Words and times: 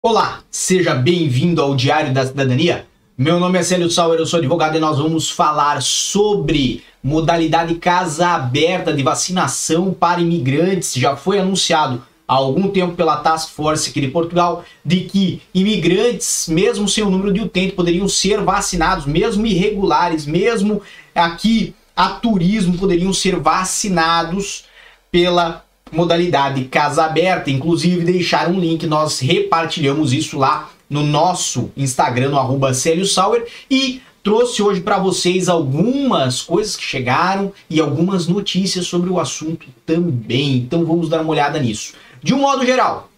Olá, 0.00 0.44
seja 0.48 0.94
bem-vindo 0.94 1.60
ao 1.60 1.74
Diário 1.74 2.14
da 2.14 2.24
Cidadania. 2.24 2.86
Meu 3.16 3.40
nome 3.40 3.58
é 3.58 3.64
Célio 3.64 3.90
Sauer, 3.90 4.20
eu 4.20 4.26
sou 4.26 4.38
advogado 4.38 4.76
e 4.76 4.80
nós 4.80 4.96
vamos 4.96 5.28
falar 5.28 5.82
sobre 5.82 6.84
modalidade 7.02 7.74
casa 7.74 8.28
aberta 8.28 8.92
de 8.92 9.02
vacinação 9.02 9.92
para 9.92 10.20
imigrantes. 10.20 10.94
Já 10.94 11.16
foi 11.16 11.40
anunciado 11.40 12.00
há 12.28 12.34
algum 12.34 12.68
tempo 12.68 12.94
pela 12.94 13.16
Task 13.16 13.50
Force 13.50 13.90
aqui 13.90 14.00
de 14.00 14.06
Portugal 14.06 14.64
de 14.84 15.00
que 15.00 15.42
imigrantes, 15.52 16.46
mesmo 16.48 16.88
sem 16.88 17.02
o 17.02 17.10
número 17.10 17.32
de 17.32 17.40
utente, 17.40 17.74
poderiam 17.74 18.08
ser 18.08 18.40
vacinados, 18.40 19.04
mesmo 19.04 19.44
irregulares, 19.48 20.26
mesmo 20.26 20.80
aqui 21.12 21.74
a 21.96 22.10
turismo, 22.10 22.78
poderiam 22.78 23.12
ser 23.12 23.34
vacinados 23.34 24.64
pela 25.10 25.64
modalidade 25.92 26.64
casa 26.64 27.04
aberta. 27.04 27.50
Inclusive, 27.50 28.04
deixar 28.04 28.48
um 28.48 28.58
link, 28.58 28.86
nós 28.86 29.20
repartilhamos 29.20 30.12
isso 30.12 30.38
lá 30.38 30.70
no 30.88 31.02
nosso 31.02 31.70
Instagram, 31.76 32.30
no 32.30 32.38
arroba 32.38 32.72
Sauer, 32.72 33.46
e 33.70 34.00
trouxe 34.22 34.62
hoje 34.62 34.80
para 34.80 34.98
vocês 34.98 35.48
algumas 35.48 36.42
coisas 36.42 36.76
que 36.76 36.82
chegaram 36.82 37.52
e 37.68 37.80
algumas 37.80 38.26
notícias 38.26 38.86
sobre 38.86 39.10
o 39.10 39.18
assunto 39.18 39.66
também. 39.84 40.56
Então 40.56 40.84
vamos 40.84 41.08
dar 41.08 41.20
uma 41.20 41.30
olhada 41.30 41.58
nisso. 41.58 41.94
De 42.22 42.34
um 42.34 42.40
modo 42.40 42.64
geral, 42.64 43.08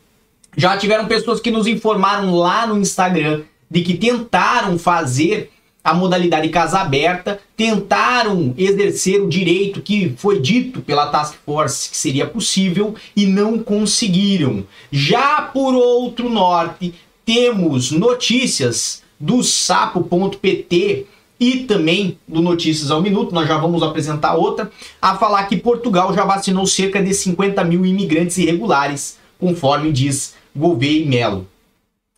já 0.56 0.77
tiveram 0.77 1.06
pessoas 1.06 1.41
que 1.41 1.50
nos 1.50 1.66
informaram 1.66 2.34
lá 2.34 2.66
no 2.66 2.78
Instagram 2.78 3.42
de 3.70 3.83
que 3.83 3.95
tentaram 3.95 4.78
fazer 4.78 5.50
a 5.83 5.95
modalidade 5.95 6.48
casa 6.51 6.80
aberta, 6.80 7.41
tentaram 7.57 8.55
exercer 8.57 9.20
o 9.20 9.29
direito 9.29 9.80
que 9.80 10.15
foi 10.16 10.41
dito 10.41 10.80
pela 10.83 11.06
Task 11.06 11.37
Force 11.45 11.91
que 11.91 11.97
seria 11.97 12.27
possível 12.27 12.95
e 13.16 13.27
não 13.27 13.59
conseguiram. 13.59 14.65
Já 14.91 15.43
por 15.43 15.75
outro 15.75 16.29
norte, 16.29 16.95
temos 17.25 17.91
notícias 17.91 19.03
do 19.19 19.42
sapo.pt 19.42 21.06
e 21.39 21.64
também 21.64 22.19
do 22.28 22.42
Notícias 22.42 22.91
ao 22.91 23.01
Minuto, 23.01 23.34
nós 23.34 23.48
já 23.48 23.56
vamos 23.56 23.83
apresentar 23.83 24.34
outra, 24.34 24.70
a 25.01 25.17
falar 25.17 25.45
que 25.45 25.56
Portugal 25.56 26.12
já 26.12 26.23
vacinou 26.23 26.67
cerca 26.67 27.03
de 27.03 27.14
50 27.14 27.64
mil 27.64 27.86
imigrantes 27.86 28.36
irregulares, 28.36 29.19
conforme 29.39 29.91
diz 29.91 30.34
Gouveia 30.55 31.03
e 31.03 31.06
Melo. 31.06 31.48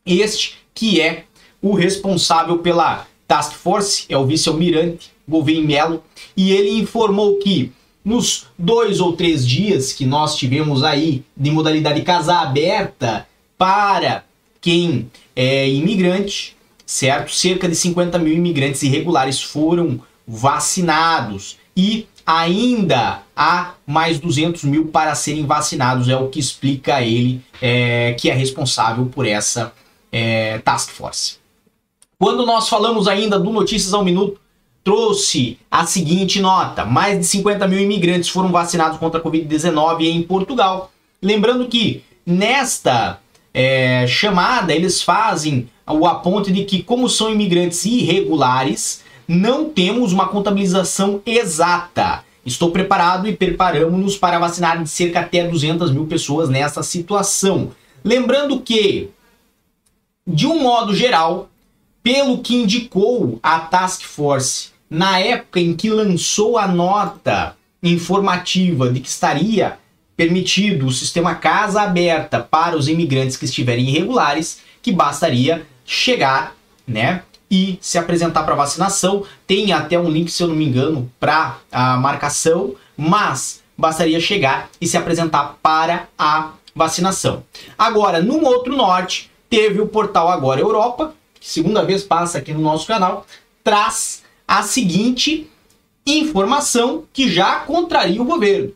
Este 0.05 0.57
que 0.75 1.01
é 1.01 1.25
o 1.61 1.73
responsável 1.73 2.59
pela 2.59 3.07
Task 3.33 3.55
Force, 3.55 4.05
é 4.11 4.19
o 4.19 4.27
vice-almirante 4.27 5.11
Gouveia 5.27 5.63
Melo, 5.63 6.05
e 6.37 6.53
ele 6.53 6.79
informou 6.79 7.39
que 7.39 7.73
nos 8.05 8.47
dois 8.59 9.01
ou 9.01 9.15
três 9.15 9.49
dias 9.49 9.91
que 9.91 10.05
nós 10.05 10.37
tivemos 10.37 10.85
aí 10.85 11.25
de 11.35 11.51
modalidade 11.51 12.03
casa 12.03 12.41
aberta 12.41 13.27
para 13.57 14.23
quem 14.61 15.11
é 15.35 15.67
imigrante, 15.67 16.55
certo? 16.85 17.33
Cerca 17.33 17.67
de 17.67 17.75
50 17.75 18.19
mil 18.19 18.35
imigrantes 18.35 18.83
irregulares 18.83 19.41
foram 19.41 19.99
vacinados 20.29 21.57
e 21.75 22.07
ainda 22.27 23.23
há 23.35 23.73
mais 23.87 24.21
200 24.21 24.63
mil 24.65 24.89
para 24.89 25.15
serem 25.15 25.47
vacinados, 25.47 26.11
é 26.11 26.17
o 26.19 26.29
que 26.29 26.39
explica 26.39 27.01
ele, 27.01 27.41
é, 27.63 28.13
que 28.13 28.29
é 28.29 28.35
responsável 28.35 29.07
por 29.07 29.27
essa 29.27 29.73
é, 30.13 30.59
task 30.59 30.91
force. 30.91 31.42
Quando 32.23 32.47
nós 32.47 32.69
falamos 32.69 33.09
ainda 33.09 33.37
do 33.37 33.51
Notícias 33.51 33.93
ao 33.93 34.05
Minuto, 34.05 34.41
trouxe 34.85 35.59
a 35.69 35.85
seguinte 35.85 36.41
nota: 36.41 36.85
mais 36.85 37.19
de 37.19 37.27
50 37.27 37.67
mil 37.67 37.81
imigrantes 37.81 38.29
foram 38.29 38.53
vacinados 38.53 38.97
contra 38.97 39.19
a 39.19 39.25
Covid-19 39.25 40.03
em 40.03 40.23
Portugal. 40.23 40.93
Lembrando 41.21 41.67
que 41.67 42.05
nesta 42.25 43.19
é, 43.53 44.07
chamada 44.07 44.73
eles 44.73 45.03
fazem 45.03 45.69
o 45.85 46.07
aponte 46.07 46.53
de 46.53 46.65
que, 46.65 46.85
como 46.85 47.09
são 47.09 47.29
imigrantes 47.29 47.85
irregulares, 47.87 49.03
não 49.27 49.69
temos 49.69 50.13
uma 50.13 50.29
contabilização 50.29 51.21
exata. 51.27 52.23
Estou 52.47 52.71
preparado 52.71 53.27
e 53.27 53.35
preparamos-nos 53.35 54.17
para 54.17 54.39
vacinar 54.39 54.81
de 54.81 54.89
cerca 54.89 55.19
até 55.19 55.45
200 55.45 55.91
mil 55.91 56.07
pessoas 56.07 56.49
nessa 56.49 56.85
situação. 56.85 57.73
Lembrando 58.05 58.61
que, 58.61 59.11
de 60.25 60.47
um 60.47 60.61
modo 60.61 60.95
geral, 60.95 61.49
pelo 62.03 62.39
que 62.39 62.57
indicou 62.57 63.39
a 63.43 63.61
Task 63.61 64.03
Force 64.03 64.71
na 64.89 65.19
época 65.19 65.61
em 65.61 65.75
que 65.75 65.89
lançou 65.89 66.59
a 66.59 66.67
nota 66.67 67.57
informativa 67.83 68.91
de 68.91 69.01
que 69.01 69.09
estaria 69.09 69.79
permitido 70.17 70.87
o 70.87 70.93
sistema 70.93 71.35
casa 71.35 71.83
aberta 71.83 72.41
para 72.41 72.77
os 72.77 72.89
imigrantes 72.89 73.37
que 73.37 73.47
estiverem 73.47 73.89
irregulares, 73.89 74.61
que 74.83 74.93
bastaria 74.93 75.67
chegar, 75.87 76.55
né, 76.87 77.23
e 77.51 77.79
se 77.81 77.99
apresentar 77.99 78.43
para 78.45 78.55
vacinação. 78.55 79.25
Tem 79.47 79.73
até 79.73 79.99
um 79.99 80.11
link, 80.11 80.31
se 80.31 80.43
eu 80.43 80.49
não 80.49 80.55
me 80.55 80.65
engano, 80.65 81.11
para 81.19 81.59
a 81.71 81.97
marcação, 81.97 82.75
mas 82.97 83.63
bastaria 83.77 84.21
chegar 84.21 84.69
e 84.81 84.87
se 84.87 84.97
apresentar 84.97 85.59
para 85.63 86.09
a 86.19 86.53
vacinação. 86.75 87.43
Agora, 87.77 88.21
no 88.21 88.45
outro 88.45 88.77
norte, 88.77 89.31
teve 89.49 89.81
o 89.81 89.89
portal 89.89 90.29
Agora 90.29 90.61
Europa, 90.61 91.15
que 91.43 91.51
segunda 91.51 91.85
vez 91.85 92.05
passa 92.05 92.39
aqui 92.39 92.53
no 92.53 92.61
nosso 92.61 92.87
canal, 92.87 93.27
traz 93.65 94.23
a 94.47 94.63
seguinte 94.63 95.51
informação 96.07 97.03
que 97.13 97.29
já 97.29 97.57
contraria 97.57 98.23
o 98.23 98.25
governo. 98.25 98.73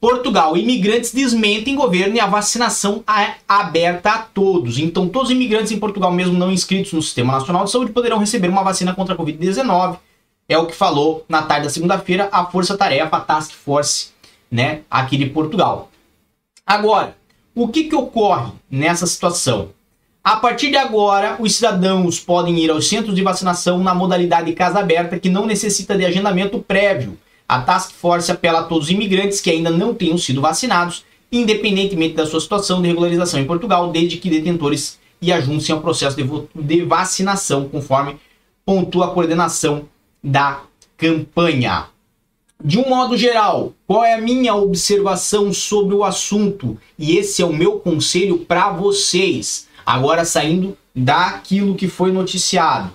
Portugal, 0.00 0.56
imigrantes 0.56 1.12
desmentem 1.12 1.76
governo 1.76 2.16
e 2.16 2.20
a 2.20 2.26
vacinação 2.26 3.04
é 3.08 3.34
aberta 3.48 4.10
a 4.10 4.18
todos. 4.18 4.78
Então, 4.78 5.08
todos 5.08 5.28
os 5.28 5.34
imigrantes 5.34 5.70
em 5.70 5.78
Portugal, 5.78 6.10
mesmo 6.10 6.36
não 6.36 6.50
inscritos 6.50 6.92
no 6.92 7.02
Sistema 7.02 7.34
Nacional 7.34 7.64
de 7.64 7.70
Saúde, 7.70 7.92
poderão 7.92 8.18
receber 8.18 8.48
uma 8.48 8.64
vacina 8.64 8.92
contra 8.92 9.14
a 9.14 9.16
Covid-19. 9.16 9.98
É 10.48 10.58
o 10.58 10.66
que 10.66 10.74
falou 10.74 11.24
na 11.28 11.42
tarde 11.42 11.66
da 11.66 11.72
segunda-feira 11.72 12.28
a 12.32 12.46
Força 12.46 12.76
Tarefa, 12.76 13.16
a 13.16 13.20
Task 13.20 13.52
Force, 13.52 14.08
né, 14.50 14.80
aqui 14.90 15.16
de 15.16 15.26
Portugal. 15.26 15.88
Agora, 16.66 17.16
o 17.54 17.68
que, 17.68 17.84
que 17.84 17.94
ocorre 17.94 18.52
nessa 18.68 19.06
situação? 19.06 19.70
A 20.22 20.36
partir 20.36 20.70
de 20.70 20.76
agora, 20.76 21.36
os 21.38 21.54
cidadãos 21.54 22.20
podem 22.20 22.58
ir 22.58 22.70
aos 22.70 22.88
centros 22.88 23.14
de 23.14 23.22
vacinação 23.22 23.78
na 23.78 23.94
modalidade 23.94 24.52
casa 24.52 24.80
aberta, 24.80 25.18
que 25.18 25.28
não 25.28 25.46
necessita 25.46 25.96
de 25.96 26.04
agendamento 26.04 26.58
prévio. 26.58 27.16
A 27.48 27.60
Task 27.60 27.92
Force 27.92 28.30
apela 28.30 28.60
a 28.60 28.64
todos 28.64 28.86
os 28.88 28.90
imigrantes 28.90 29.40
que 29.40 29.50
ainda 29.50 29.70
não 29.70 29.94
tenham 29.94 30.18
sido 30.18 30.40
vacinados, 30.40 31.04
independentemente 31.32 32.14
da 32.14 32.26
sua 32.26 32.40
situação 32.40 32.82
de 32.82 32.88
regularização 32.88 33.40
em 33.40 33.46
Portugal, 33.46 33.90
desde 33.90 34.18
que 34.18 34.28
detentores 34.28 34.98
e 35.20 35.32
ajuntem 35.32 35.74
ao 35.74 35.80
processo 35.80 36.16
de 36.54 36.82
vacinação, 36.82 37.68
conforme 37.68 38.16
pontua 38.66 39.06
a 39.06 39.10
coordenação 39.10 39.88
da 40.22 40.62
campanha. 40.96 41.86
De 42.62 42.76
um 42.76 42.88
modo 42.88 43.16
geral, 43.16 43.72
qual 43.86 44.04
é 44.04 44.14
a 44.14 44.20
minha 44.20 44.54
observação 44.54 45.52
sobre 45.52 45.94
o 45.94 46.02
assunto? 46.02 46.76
E 46.98 47.16
esse 47.16 47.40
é 47.40 47.46
o 47.46 47.52
meu 47.52 47.78
conselho 47.78 48.40
para 48.40 48.70
vocês. 48.70 49.67
Agora 49.84 50.24
saindo 50.24 50.76
daquilo 50.94 51.74
que 51.74 51.88
foi 51.88 52.12
noticiado. 52.12 52.92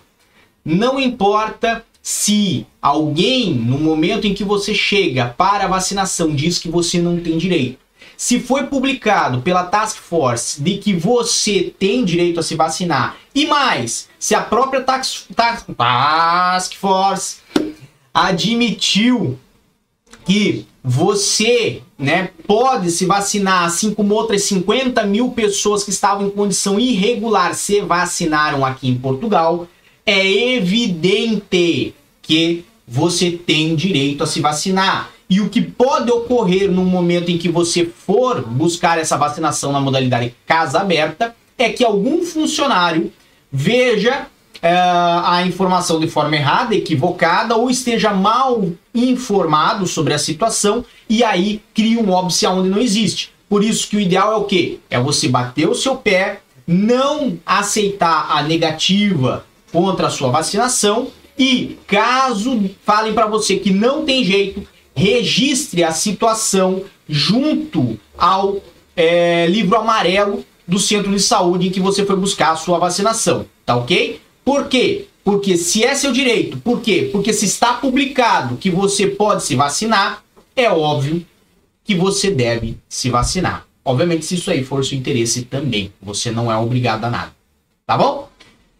Não 0.63 0.99
importa 0.99 1.83
se 2.01 2.67
alguém, 2.81 3.53
no 3.53 3.79
momento 3.79 4.27
em 4.27 4.33
que 4.33 4.43
você 4.43 4.75
chega 4.75 5.27
para 5.27 5.65
a 5.65 5.69
vacinação, 5.69 6.35
diz 6.35 6.59
que 6.59 6.67
você 6.67 7.01
não 7.01 7.19
tem 7.19 7.37
direito. 7.37 7.79
Se 8.17 8.39
foi 8.39 8.67
publicado 8.67 9.41
pela 9.41 9.63
Task 9.63 9.97
Force 9.97 10.61
de 10.61 10.77
que 10.77 10.93
você 10.93 11.73
tem 11.79 12.03
direito 12.05 12.39
a 12.39 12.43
se 12.43 12.55
vacinar, 12.55 13.17
e 13.33 13.45
mais, 13.45 14.09
se 14.19 14.35
a 14.35 14.41
própria 14.41 14.81
Task, 14.81 15.27
task, 15.35 15.67
task 15.75 16.75
Force 16.75 17.37
admitiu 18.13 19.39
que 20.25 20.65
você 20.83 21.81
né, 21.97 22.29
pode 22.45 22.91
se 22.91 23.05
vacinar, 23.05 23.63
assim 23.63 23.93
como 23.93 24.13
outras 24.13 24.43
50 24.43 25.03
mil 25.05 25.31
pessoas 25.31 25.83
que 25.83 25.91
estavam 25.91 26.27
em 26.27 26.29
condição 26.29 26.79
irregular 26.79 27.55
se 27.55 27.79
vacinaram 27.81 28.65
aqui 28.65 28.89
em 28.89 28.95
Portugal, 28.95 29.67
é 30.05 30.55
evidente 30.55 31.93
que 32.21 32.65
você 32.87 33.31
tem 33.31 33.75
direito 33.75 34.23
a 34.23 34.27
se 34.27 34.41
vacinar. 34.41 35.11
E 35.29 35.39
o 35.39 35.49
que 35.49 35.61
pode 35.61 36.11
ocorrer 36.11 36.69
no 36.69 36.83
momento 36.83 37.31
em 37.31 37.37
que 37.37 37.47
você 37.49 37.85
for 37.85 38.41
buscar 38.41 38.99
essa 38.99 39.17
vacinação 39.17 39.71
na 39.71 39.79
modalidade 39.79 40.35
casa 40.45 40.81
aberta 40.81 41.33
é 41.57 41.69
que 41.69 41.83
algum 41.83 42.23
funcionário 42.23 43.11
veja 43.51 44.27
a 44.69 45.45
informação 45.45 45.99
de 45.99 46.07
forma 46.07 46.35
errada, 46.37 46.73
equivocada, 46.73 47.55
ou 47.55 47.69
esteja 47.69 48.13
mal 48.13 48.65
informado 48.95 49.85
sobre 49.85 50.13
a 50.13 50.17
situação 50.17 50.85
e 51.09 51.23
aí 51.23 51.61
cria 51.73 51.99
um 51.99 52.09
óbice 52.09 52.47
onde 52.47 52.69
não 52.69 52.79
existe. 52.79 53.31
Por 53.49 53.63
isso 53.63 53.87
que 53.89 53.97
o 53.97 53.99
ideal 53.99 54.31
é 54.31 54.35
o 54.37 54.45
quê? 54.45 54.79
É 54.89 54.99
você 54.99 55.27
bater 55.27 55.67
o 55.67 55.75
seu 55.75 55.97
pé, 55.97 56.39
não 56.65 57.37
aceitar 57.45 58.27
a 58.31 58.41
negativa 58.41 59.45
contra 59.71 60.07
a 60.07 60.09
sua 60.09 60.29
vacinação 60.29 61.09
e 61.37 61.77
caso 61.85 62.69
falem 62.85 63.13
para 63.13 63.25
você 63.25 63.57
que 63.57 63.71
não 63.71 64.05
tem 64.05 64.23
jeito, 64.23 64.65
registre 64.95 65.83
a 65.83 65.91
situação 65.91 66.83
junto 67.09 67.99
ao 68.17 68.61
é, 68.95 69.45
livro 69.47 69.77
amarelo 69.77 70.45
do 70.65 70.79
centro 70.79 71.11
de 71.11 71.19
saúde 71.19 71.67
em 71.67 71.71
que 71.71 71.81
você 71.81 72.05
foi 72.05 72.15
buscar 72.15 72.51
a 72.51 72.55
sua 72.55 72.79
vacinação, 72.79 73.45
tá 73.65 73.75
ok? 73.75 74.21
Por 74.43 74.67
quê? 74.67 75.07
Porque 75.23 75.55
se 75.55 75.83
é 75.83 75.95
seu 75.95 76.11
direito, 76.11 76.57
por 76.57 76.81
quê? 76.81 77.09
Porque 77.11 77.31
se 77.31 77.45
está 77.45 77.73
publicado 77.73 78.57
que 78.57 78.69
você 78.69 79.07
pode 79.07 79.43
se 79.43 79.55
vacinar, 79.55 80.23
é 80.55 80.69
óbvio 80.69 81.25
que 81.83 81.95
você 81.95 82.29
deve 82.29 82.77
se 82.89 83.09
vacinar. 83.09 83.65
Obviamente, 83.85 84.25
se 84.25 84.35
isso 84.35 84.51
aí 84.51 84.63
for 84.63 84.83
seu 84.83 84.97
interesse 84.97 85.43
também, 85.43 85.93
você 86.01 86.31
não 86.31 86.51
é 86.51 86.57
obrigado 86.57 87.05
a 87.05 87.09
nada. 87.09 87.35
Tá 87.85 87.97
bom? 87.97 88.29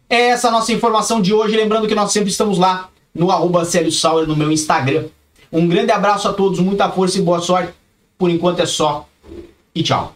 É 0.09 0.29
essa 0.29 0.47
a 0.47 0.51
nossa 0.51 0.71
informação 0.71 1.21
de 1.21 1.33
hoje. 1.33 1.55
Lembrando 1.55 1.87
que 1.87 1.95
nós 1.95 2.11
sempre 2.11 2.29
estamos 2.29 2.57
lá 2.57 2.89
no 3.13 3.31
arroba 3.31 3.65
Sauer 3.65 4.27
no 4.27 4.35
meu 4.35 4.51
Instagram. 4.51 5.05
Um 5.51 5.67
grande 5.67 5.91
abraço 5.91 6.27
a 6.27 6.33
todos, 6.33 6.59
muita 6.59 6.89
força 6.89 7.19
e 7.19 7.21
boa 7.21 7.41
sorte. 7.41 7.73
Por 8.17 8.29
enquanto 8.29 8.59
é 8.59 8.65
só. 8.65 9.07
E 9.75 9.83
tchau. 9.83 10.15